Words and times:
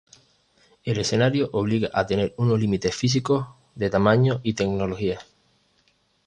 El 0.83 0.97
escenario 0.97 1.51
obliga 1.53 1.91
a 1.93 2.07
tener 2.07 2.33
unos 2.37 2.59
límites 2.59 2.95
físicos 2.95 3.45
de 3.75 3.91
tamaño 3.91 4.39
y 4.41 4.53
tecnología. 4.55 5.19